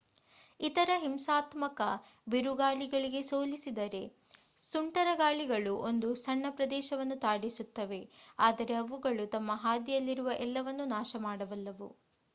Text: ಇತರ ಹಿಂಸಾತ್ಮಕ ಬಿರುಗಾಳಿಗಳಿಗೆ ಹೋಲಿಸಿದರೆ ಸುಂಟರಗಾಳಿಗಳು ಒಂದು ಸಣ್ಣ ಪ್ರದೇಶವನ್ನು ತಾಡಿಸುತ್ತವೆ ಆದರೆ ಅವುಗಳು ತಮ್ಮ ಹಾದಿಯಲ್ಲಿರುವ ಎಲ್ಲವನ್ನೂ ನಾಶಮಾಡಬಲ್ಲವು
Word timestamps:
ಇತರ 0.59 0.91
ಹಿಂಸಾತ್ಮಕ 1.01 1.81
ಬಿರುಗಾಳಿಗಳಿಗೆ 2.27 3.21
ಹೋಲಿಸಿದರೆ 3.29 4.01
ಸುಂಟರಗಾಳಿಗಳು 4.61 5.73
ಒಂದು 5.89 6.09
ಸಣ್ಣ 6.23 6.45
ಪ್ರದೇಶವನ್ನು 6.57 7.17
ತಾಡಿಸುತ್ತವೆ 7.21 8.01
ಆದರೆ 8.39 8.75
ಅವುಗಳು 8.79 9.25
ತಮ್ಮ 9.35 9.59
ಹಾದಿಯಲ್ಲಿರುವ 9.65 10.31
ಎಲ್ಲವನ್ನೂ 10.47 10.87
ನಾಶಮಾಡಬಲ್ಲವು 10.95 11.89